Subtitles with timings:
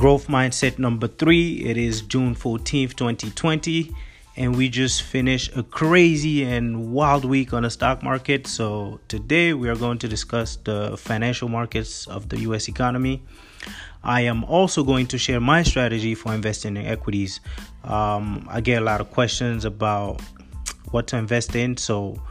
[0.00, 1.56] Growth Mindset number three.
[1.56, 3.94] It is June 14th, 2020,
[4.34, 8.46] and we just finished a crazy and wild week on the stock market.
[8.46, 13.22] So, today we are going to discuss the financial markets of the US economy.
[14.02, 17.40] I am also going to share my strategy for investing in equities.
[17.84, 20.22] Um, I get a lot of questions about
[20.92, 22.22] what to invest in, so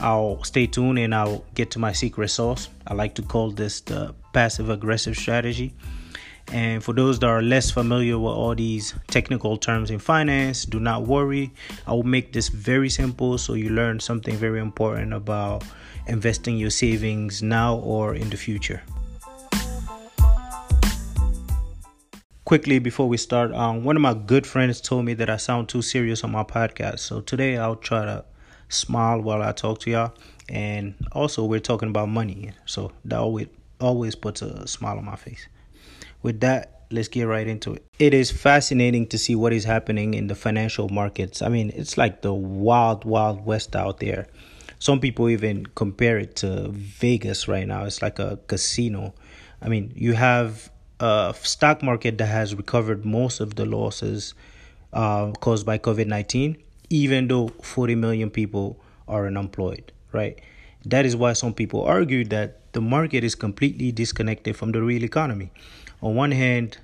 [0.00, 2.68] I'll stay tuned and I'll get to my secret sauce.
[2.86, 5.72] I like to call this the passive aggressive strategy.
[6.52, 10.78] And for those that are less familiar with all these technical terms in finance, do
[10.78, 11.52] not worry.
[11.86, 15.64] I will make this very simple so you learn something very important about
[16.06, 18.82] investing your savings now or in the future.
[22.44, 25.68] Quickly before we start, um, one of my good friends told me that I sound
[25.68, 27.00] too serious on my podcast.
[27.00, 28.24] So today I'll try to
[28.68, 30.14] smile while I talk to y'all.
[30.48, 32.52] And also, we're talking about money.
[32.66, 33.48] So that always,
[33.80, 35.48] always puts a smile on my face
[36.26, 37.86] with that, let's get right into it.
[38.00, 41.40] It is fascinating to see what is happening in the financial markets.
[41.40, 44.26] I mean, it's like the wild, wild west out there.
[44.80, 47.84] Some people even compare it to Vegas right now.
[47.84, 49.14] It's like a casino.
[49.62, 50.68] I mean, you have
[50.98, 54.34] a stock market that has recovered most of the losses
[54.92, 56.56] uh, caused by COVID 19,
[56.90, 60.40] even though 40 million people are unemployed, right?
[60.84, 65.02] That is why some people argue that the market is completely disconnected from the real
[65.02, 65.50] economy
[66.02, 66.78] on one hand,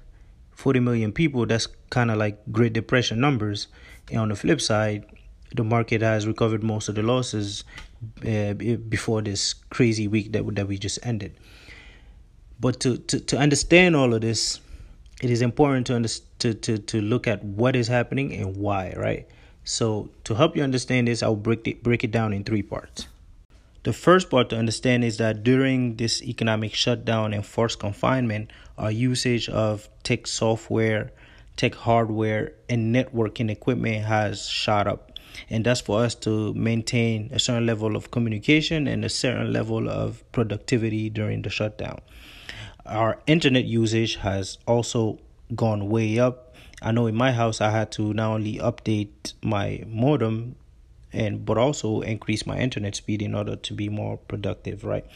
[0.53, 3.69] 40 million people, that's kind of like Great Depression numbers.
[4.11, 5.05] And on the flip side,
[5.55, 7.65] the market has recovered most of the losses
[8.27, 11.34] uh, before this crazy week that, that we just ended.
[12.59, 14.61] But to, to, to understand all of this,
[15.21, 16.09] it is important to, under,
[16.41, 19.29] to, to, to look at what is happening and why, right?
[19.65, 23.06] So to help you understand this, I'll break it, break it down in three parts.
[23.84, 28.92] The first part to understand is that during this economic shutdown and forced confinement, our
[28.92, 31.11] usage of tech software,
[31.56, 35.19] tech hardware, and networking equipment has shot up.
[35.50, 39.88] And that's for us to maintain a certain level of communication and a certain level
[39.88, 42.00] of productivity during the shutdown.
[42.87, 45.19] Our internet usage has also
[45.56, 46.54] gone way up.
[46.82, 50.54] I know in my house I had to not only update my modem
[51.12, 55.06] and but also increase my internet speed in order to be more productive right?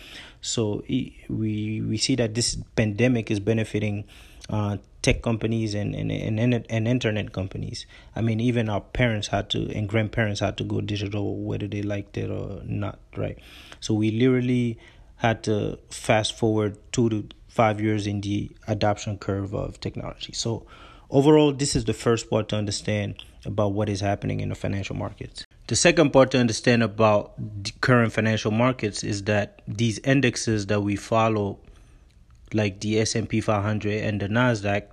[0.40, 4.04] So we we see that this pandemic is benefiting
[4.48, 7.86] uh, tech companies and, and and and internet companies.
[8.14, 11.82] I mean even our parents had to and grandparents had to go digital whether they
[11.82, 13.38] liked it or not right?
[13.80, 14.78] So we literally
[15.16, 20.34] had to fast forward 2 to 5 years in the adoption curve of technology.
[20.34, 20.66] So
[21.10, 24.96] overall this is the first part to understand about what is happening in the financial
[24.96, 30.66] markets the second part to understand about the current financial markets is that these indexes
[30.66, 31.58] that we follow,
[32.52, 34.84] like the S&P 500 and the Nasdaq,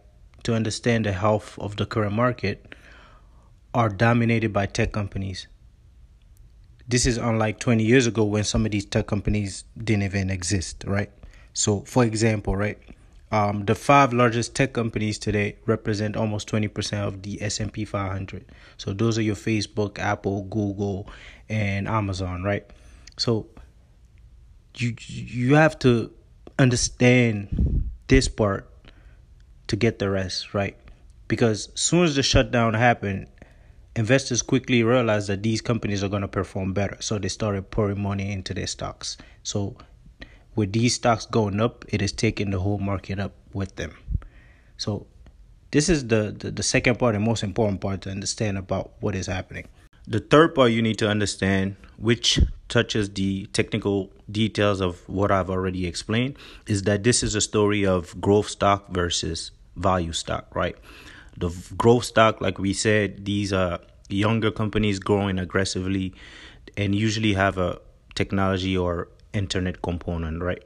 [0.44, 2.76] to understand the health of the current market,
[3.74, 5.48] are dominated by tech companies.
[6.88, 10.84] This is unlike 20 years ago when some of these tech companies didn't even exist,
[10.86, 11.10] right?
[11.54, 12.78] So, for example, right,
[13.34, 18.46] um, the five largest tech companies today represent almost 20% of the S&P 500.
[18.78, 21.10] So those are your Facebook, Apple, Google,
[21.50, 22.64] and Amazon, right?
[23.18, 23.48] So
[24.78, 26.12] you you have to
[26.60, 28.70] understand this part
[29.66, 30.78] to get the rest, right?
[31.28, 33.26] Because as soon as the shutdown happened,
[33.96, 36.98] investors quickly realized that these companies are going to perform better.
[37.00, 39.18] So they started pouring money into their stocks.
[39.42, 39.76] So
[40.56, 43.96] with these stocks going up, it is taking the whole market up with them.
[44.78, 45.08] So
[45.72, 49.16] this is the, the, the second part and most important part to understand about what
[49.16, 49.68] is happening.
[50.06, 55.50] The third part you need to understand, which touches the technical details of what I've
[55.50, 56.38] already explained,
[56.68, 60.76] is that this is a story of growth stock versus value stock, right?
[61.38, 66.14] The growth stock, like we said, these are younger companies growing aggressively
[66.78, 67.80] and usually have a
[68.14, 70.64] technology or internet component, right?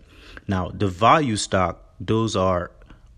[0.47, 2.71] Now, the value stock, those are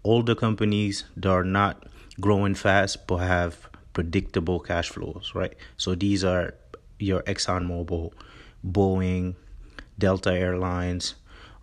[0.04, 1.84] older companies that are not
[2.20, 5.56] growing fast but have predictable cash flows, right?
[5.78, 6.54] So these are
[7.00, 8.12] your ExxonMobil,
[8.66, 9.36] Boeing,
[9.98, 11.16] Delta Airlines,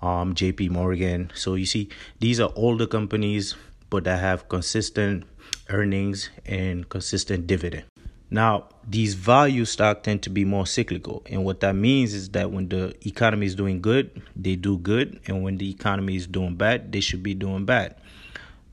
[0.02, 1.30] um, JP Morgan.
[1.34, 1.88] So you see,
[2.20, 3.54] these are older companies
[3.88, 5.24] but that have consistent
[5.68, 7.84] earnings and consistent dividend.
[8.30, 11.22] Now, these value stock tend to be more cyclical.
[11.26, 15.20] And what that means is that when the economy is doing good, they do good.
[15.26, 17.96] And when the economy is doing bad, they should be doing bad.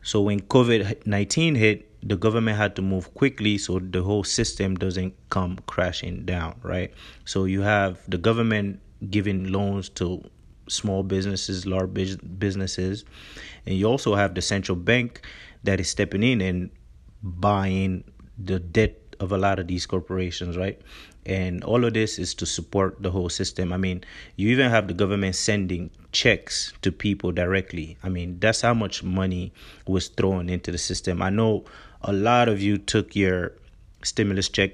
[0.01, 4.75] So when COVID 19 hit, the government had to move quickly so the whole system
[4.75, 6.91] doesn't come crashing down, right?
[7.23, 10.21] So you have the government giving loans to
[10.67, 11.93] small businesses, large
[12.39, 13.05] businesses,
[13.65, 15.21] and you also have the central bank
[15.63, 16.69] that is stepping in and
[17.21, 18.03] buying
[18.37, 20.79] the debt of a lot of these corporations, right?
[21.25, 23.71] And all of this is to support the whole system.
[23.71, 24.03] I mean,
[24.35, 27.97] you even have the government sending checks to people directly.
[28.03, 29.53] I mean, that's how much money
[29.87, 31.21] was thrown into the system.
[31.21, 31.63] I know
[32.01, 33.53] a lot of you took your
[34.03, 34.71] stimulus check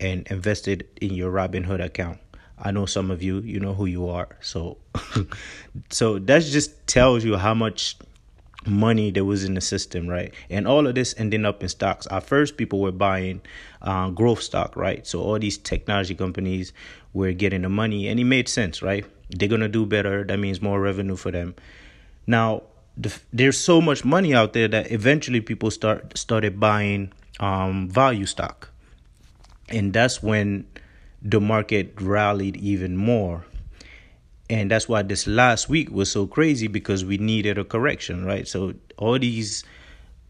[0.00, 2.18] and invested in your Robinhood account.
[2.58, 4.36] I know some of you, you know who you are.
[4.40, 4.78] So
[5.90, 7.96] so that just tells you how much
[8.66, 10.32] money that was in the system, right?
[10.48, 12.06] And all of this ending up in stocks.
[12.10, 13.40] At first, people were buying
[13.82, 15.06] uh, growth stock, right?
[15.06, 16.72] So all these technology companies
[17.12, 19.04] were getting the money, and it made sense, right?
[19.30, 20.24] They're gonna do better.
[20.24, 21.54] That means more revenue for them.
[22.26, 22.62] Now,
[22.96, 28.26] the, there's so much money out there that eventually people start started buying um, value
[28.26, 28.70] stock,
[29.68, 30.66] and that's when
[31.22, 33.44] the market rallied even more
[34.50, 38.46] and that's why this last week was so crazy because we needed a correction right?
[38.46, 39.64] So all these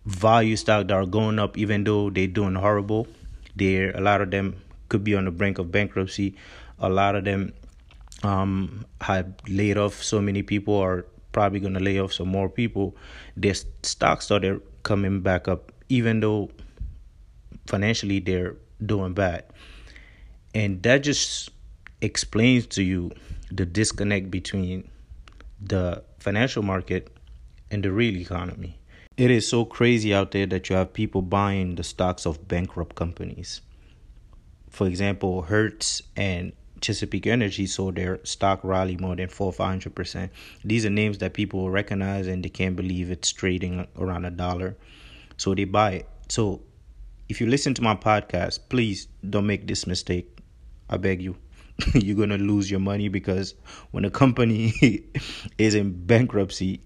[0.04, 3.08] value stock that are going up even though they're doing horrible
[3.56, 6.36] there a lot of them could be on the brink of bankruptcy.
[6.78, 7.54] A lot of them
[8.22, 12.50] um have laid off so many people are probably going to lay off some more
[12.50, 12.94] people.
[13.36, 16.50] Their stocks started coming back up even though
[17.66, 19.44] financially they're doing bad.
[20.54, 21.50] And that just
[22.02, 23.12] explains to you
[23.50, 24.88] the disconnect between
[25.60, 27.14] the financial market
[27.70, 28.78] and the real economy.
[29.16, 32.96] It is so crazy out there that you have people buying the stocks of bankrupt
[32.96, 33.60] companies.
[34.70, 39.94] For example, Hertz and Chesapeake Energy saw their stock rally more than four five hundred
[39.94, 40.32] percent.
[40.64, 44.76] These are names that people recognize and they can't believe it's trading around a dollar,
[45.36, 46.08] so they buy it.
[46.28, 46.62] So,
[47.28, 50.38] if you listen to my podcast, please don't make this mistake.
[50.88, 51.36] I beg you.
[51.94, 53.54] you're going to lose your money because
[53.90, 54.72] when a company
[55.58, 56.80] is in bankruptcy,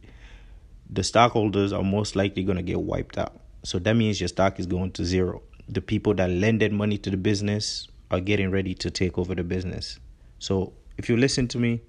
[0.90, 3.40] the stockholders are most likely going to get wiped out.
[3.62, 5.42] So that means your stock is going to zero.
[5.68, 9.44] The people that lended money to the business are getting ready to take over the
[9.44, 9.98] business.
[10.38, 11.80] So if you listen to me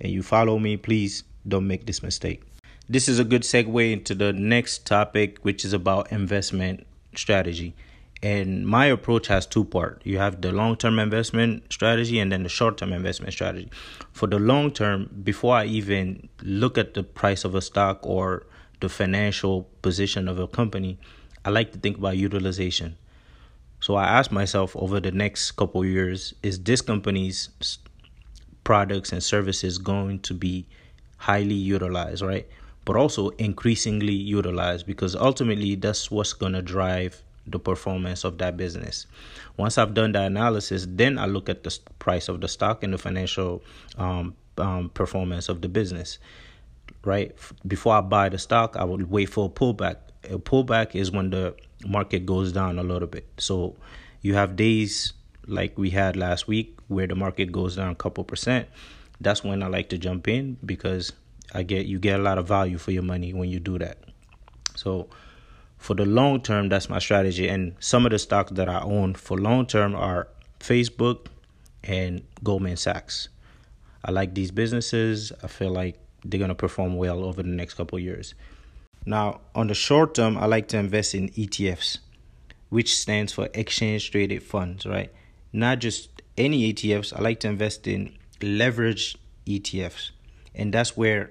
[0.00, 2.42] and you follow me, please don't make this mistake.
[2.88, 7.74] This is a good segue into the next topic, which is about investment strategy
[8.22, 10.02] and my approach has two part.
[10.04, 13.70] You have the long term investment strategy and then the short term investment strategy.
[14.12, 18.46] For the long term before i even look at the price of a stock or
[18.80, 20.98] the financial position of a company
[21.44, 22.96] i like to think about utilization.
[23.80, 27.50] So i ask myself over the next couple years is this company's
[28.64, 30.66] products and services going to be
[31.18, 32.48] highly utilized right?
[32.84, 38.56] But also increasingly utilized because ultimately that's what's going to drive the performance of that
[38.56, 39.06] business.
[39.56, 42.92] Once I've done the analysis, then I look at the price of the stock and
[42.92, 43.62] the financial
[43.96, 46.18] um, um, performance of the business.
[47.04, 47.34] Right
[47.66, 49.96] before I buy the stock, I would wait for a pullback.
[50.24, 51.54] A pullback is when the
[51.86, 53.26] market goes down a little bit.
[53.38, 53.76] So
[54.20, 55.12] you have days
[55.46, 58.68] like we had last week where the market goes down a couple percent.
[59.20, 61.12] That's when I like to jump in because
[61.54, 63.98] I get you get a lot of value for your money when you do that.
[64.74, 65.08] So
[65.78, 67.48] for the long term, that's my strategy.
[67.48, 70.28] And some of the stocks that I own for long term are
[70.60, 71.26] Facebook
[71.84, 73.28] and Goldman Sachs.
[74.04, 75.32] I like these businesses.
[75.42, 78.34] I feel like they're going to perform well over the next couple years.
[79.06, 81.98] Now, on the short term, I like to invest in ETFs,
[82.68, 85.12] which stands for exchange traded funds, right?
[85.52, 87.16] Not just any ETFs.
[87.16, 89.16] I like to invest in leveraged
[89.46, 90.10] ETFs.
[90.54, 91.30] And that's where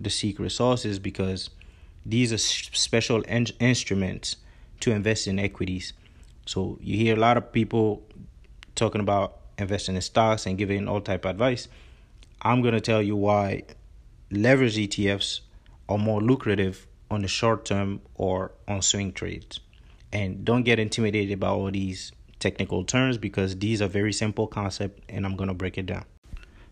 [0.00, 1.50] the secret sauce is because
[2.04, 4.36] these are special en- instruments
[4.80, 5.92] to invest in equities.
[6.46, 8.02] So you hear a lot of people
[8.74, 11.68] talking about investing in stocks and giving all type of advice.
[12.40, 13.62] I'm going to tell you why
[14.30, 15.40] leverage ETFs
[15.88, 19.60] are more lucrative on the short term or on swing trades.
[20.12, 25.00] And don't get intimidated by all these technical terms because these are very simple concept
[25.08, 26.04] and I'm going to break it down.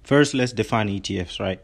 [0.02, 1.60] First, let's define ETFs, right?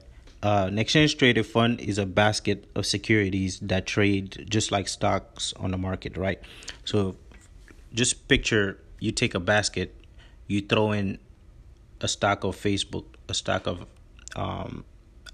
[0.47, 5.53] Uh, an exchange traded fund is a basket of securities that trade just like stocks
[5.55, 6.41] on the market, right?
[6.85, 7.17] So
[7.93, 9.93] just picture you take a basket,
[10.47, 11.19] you throw in
[12.01, 13.87] a stock of Facebook, a stock of
[14.37, 14.85] um,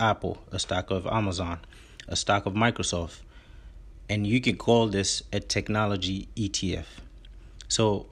[0.01, 1.59] Apple, a stock of Amazon,
[2.09, 3.21] a stock of Microsoft,
[4.09, 6.87] and you can call this a technology ETF.
[7.69, 8.07] So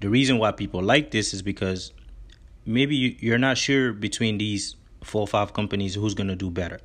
[0.00, 1.92] the reason why people like this is because
[2.64, 4.74] maybe you're not sure between these
[5.06, 6.80] four or five companies who's going to do better.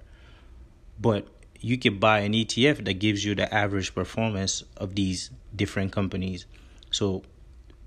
[1.00, 1.28] But
[1.60, 6.46] you can buy an ETF that gives you the average performance of these different companies.
[6.92, 7.24] So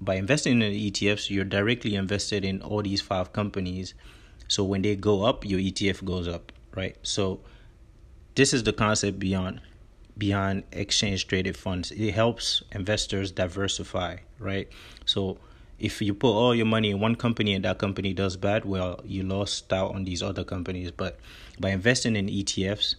[0.01, 3.95] by investing in the ETFs, you're directly invested in all these five companies
[4.49, 6.97] So when they go up, your ETF goes up, right?
[7.03, 7.41] So
[8.35, 9.61] this is the concept beyond
[10.17, 11.91] beyond exchange traded funds.
[11.91, 14.69] It helps investors diversify, right?
[15.07, 15.39] So
[15.79, 19.01] if you put all your money in one company and that company does bad, well,
[19.05, 20.91] you lost out on these other companies.
[20.91, 21.19] But
[21.59, 22.97] by investing in ETFs,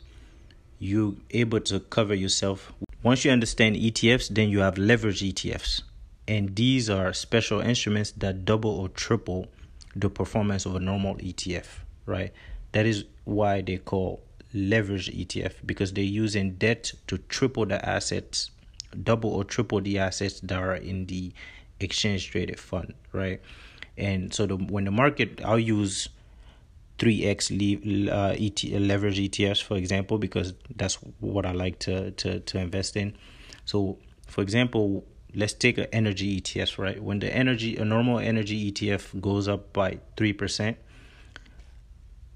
[0.80, 2.74] you're able to cover yourself.
[3.04, 5.82] Once you understand ETFs, then you have leverage ETFs.
[6.28, 9.48] And these are special instruments that double or triple
[9.96, 11.68] the performance of a normal ETF,
[12.06, 12.34] right?
[12.74, 14.22] That is why they call
[14.54, 18.52] leverage ETF because they're using debt to triple the assets,
[19.04, 21.32] double or triple the assets that are in the
[21.80, 23.42] exchange traded fund, right?
[23.98, 26.10] And so the, when the market, I'll use
[27.00, 32.40] 3x leave, uh, ET, leverage ETFs, for example, because that's what I like to, to,
[32.40, 33.16] to invest in.
[33.66, 37.02] So, for example, let's take an energy ETF, right?
[37.02, 40.76] When the energy, a normal energy ETF goes up by 3%,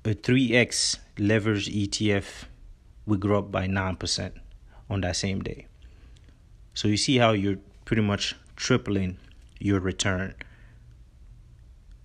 [0.05, 2.45] a 3x leverage ETF
[3.05, 4.31] will grow up by 9%
[4.89, 5.67] on that same day.
[6.73, 9.17] So you see how you're pretty much tripling
[9.59, 10.35] your return,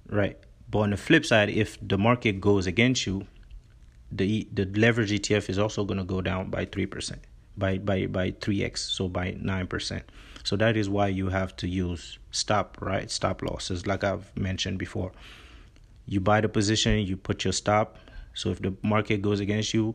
[0.08, 0.38] right?
[0.70, 3.26] But on the flip side, if the market goes against you,
[4.10, 7.16] the the leverage ETF is also going to go down by 3%,
[7.56, 10.02] by by by 3x, so by 9%.
[10.44, 13.10] So that is why you have to use stop, right?
[13.10, 15.12] Stop losses like I've mentioned before
[16.06, 17.98] you buy the position, you put your stop.
[18.34, 19.94] So if the market goes against you,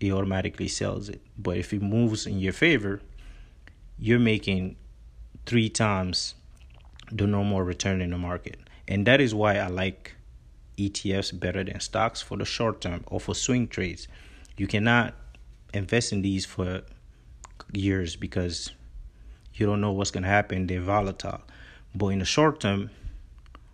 [0.00, 1.20] it automatically sells it.
[1.36, 3.00] But if it moves in your favor,
[3.98, 4.76] you're making
[5.46, 6.34] three times
[7.10, 8.58] the normal return in the market.
[8.88, 10.14] And that is why I like
[10.78, 14.08] ETFs better than stocks for the short term or for swing trades.
[14.56, 15.14] You cannot
[15.72, 16.82] invest in these for
[17.72, 18.72] years because
[19.54, 20.66] you don't know what's going to happen.
[20.66, 21.40] They're volatile.
[21.94, 22.90] But in the short term,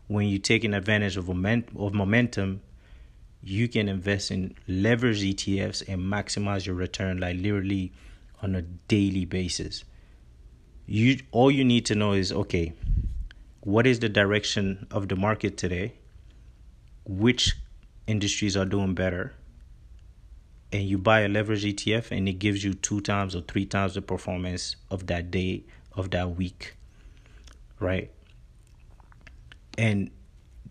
[0.08, 2.60] when you're taking advantage of, moment, of momentum,
[3.42, 7.92] you can invest in leverage ETFs and maximize your return like literally
[8.42, 9.84] on a daily basis.
[10.86, 12.72] You all you need to know is okay,
[13.60, 15.94] what is the direction of the market today?
[17.04, 17.56] Which
[18.06, 19.34] industries are doing better?
[20.72, 23.94] And you buy a leverage ETF and it gives you two times or three times
[23.94, 25.64] the performance of that day
[25.94, 26.76] of that week.
[27.78, 28.10] Right?
[29.76, 30.10] And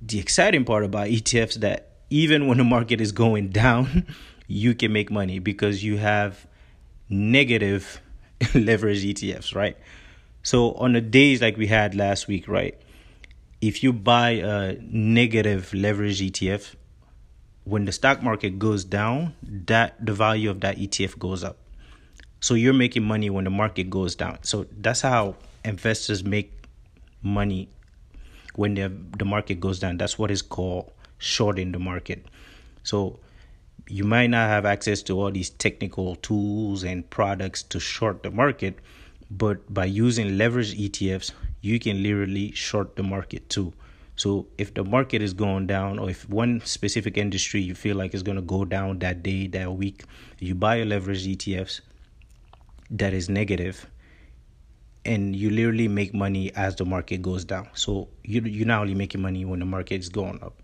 [0.02, 4.08] the exciting part about ETFs that even when the market is going down,
[4.48, 6.48] you can make money because you have
[7.10, 8.02] negative
[8.56, 9.78] leverage ETFs, right?
[10.44, 12.80] So on the days like we had last week, right?
[13.62, 16.76] If you buy a negative leverage ETF,
[17.66, 21.58] when the stock market goes down, that the value of that ETF goes up.
[22.40, 24.40] So you're making money when the market goes down.
[24.44, 26.64] So that's how investors make
[27.22, 27.68] money
[28.56, 29.98] when the the market goes down.
[29.98, 32.26] That's what is called shorting the market.
[32.84, 33.20] So
[33.88, 38.32] you might not have access to all these technical tools and products to short the
[38.32, 38.80] market,
[39.30, 41.32] but by using leverage ETFs,
[41.62, 43.74] you can literally short the market too.
[44.16, 48.14] So if the market is going down, or if one specific industry you feel like
[48.14, 50.04] is going to go down that day, that week,
[50.40, 51.82] you buy a leverage ETFs
[52.92, 53.86] that is negative
[55.06, 57.70] and you literally make money as the market goes down.
[57.74, 60.62] So you you're not only making money when the market is going up,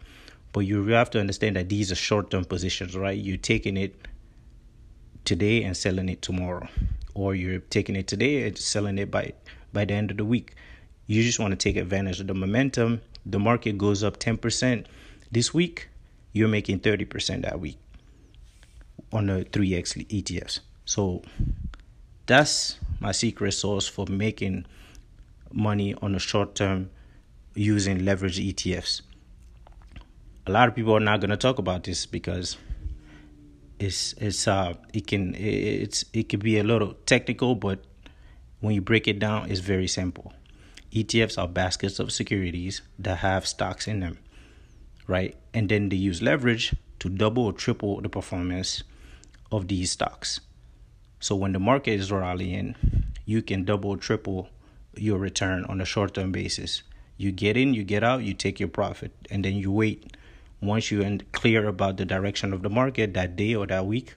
[0.51, 3.17] but you have to understand that these are short term positions, right?
[3.17, 4.07] You're taking it
[5.23, 6.67] today and selling it tomorrow,
[7.15, 9.33] or you're taking it today and selling it by
[9.73, 10.53] by the end of the week.
[11.07, 13.01] You just want to take advantage of the momentum.
[13.25, 14.87] The market goes up ten percent
[15.31, 15.89] this week.
[16.33, 17.77] You're making thirty percent that week
[19.11, 20.59] on the three X ETFs.
[20.85, 21.23] So
[22.25, 24.65] that's my secret sauce for making
[25.51, 26.89] money on the short term
[27.55, 29.01] using leverage ETFs.
[30.47, 32.57] A lot of people are not going to talk about this because
[33.79, 37.83] it's it's uh it can it's it can be a little technical, but
[38.61, 40.33] when you break it down, it's very simple.
[40.91, 44.17] ETFs are baskets of securities that have stocks in them,
[45.07, 45.35] right?
[45.53, 48.83] And then they use leverage to double or triple the performance
[49.51, 50.39] of these stocks.
[51.19, 52.75] So when the market is rallying,
[53.25, 54.49] you can double, triple
[54.95, 56.83] your return on a short term basis.
[57.17, 60.15] You get in, you get out, you take your profit, and then you wait.
[60.65, 64.15] Once you're clear about the direction of the market that day or that week,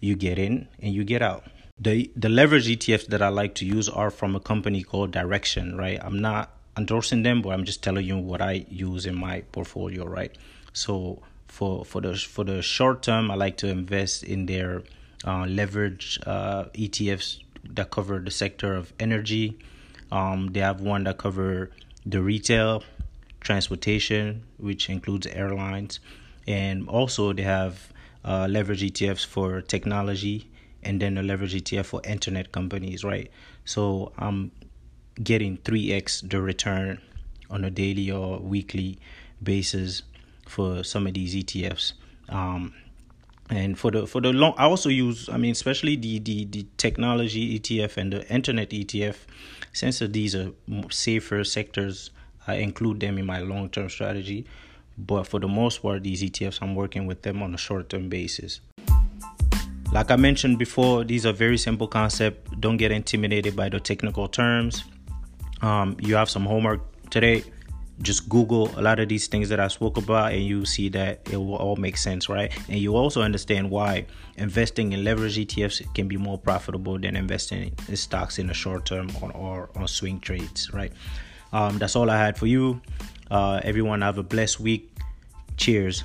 [0.00, 1.44] you get in and you get out.
[1.78, 5.76] The the leverage ETFs that I like to use are from a company called Direxion,
[5.76, 5.98] right?
[6.02, 10.04] I'm not endorsing them, but I'm just telling you what I use in my portfolio,
[10.06, 10.36] right?
[10.72, 14.82] So for for the for the short term, I like to invest in their
[15.24, 19.58] uh, leverage uh, ETFs that cover the sector of energy.
[20.10, 21.70] Um, they have one that cover
[22.04, 22.82] the retail,
[23.42, 26.00] transportation, which includes airlines,
[26.46, 27.92] and also they have
[28.24, 30.50] uh, leverage ETFs for technology,
[30.82, 33.30] and then a leverage ETF for internet companies, right?
[33.64, 34.50] So I'm
[35.22, 37.00] getting 3x the return
[37.50, 38.98] on a daily or weekly
[39.42, 40.02] basis
[40.48, 41.92] for some of these ETFs.
[42.28, 42.74] Um,
[43.50, 45.28] and for the for the long, I also use.
[45.28, 49.16] I mean, especially the the the technology ETF and the internet ETF.
[49.74, 50.52] Since these are
[50.90, 52.10] safer sectors,
[52.46, 54.46] I include them in my long term strategy.
[54.98, 58.08] But for the most part, these ETFs, I'm working with them on a short term
[58.08, 58.60] basis.
[59.92, 62.50] Like I mentioned before, these are very simple concepts.
[62.60, 64.84] Don't get intimidated by the technical terms.
[65.60, 66.80] Um, you have some homework
[67.10, 67.44] today.
[68.00, 71.28] Just Google a lot of these things that I spoke about, and you see that
[71.30, 72.50] it will all make sense, right?
[72.68, 74.06] And you also understand why
[74.36, 78.86] investing in leverage ETFs can be more profitable than investing in stocks in the short
[78.86, 80.92] term or, or on swing trades, right?
[81.52, 82.80] Um, that's all I had for you.
[83.30, 84.90] Uh, everyone have a blessed week.
[85.56, 86.04] Cheers.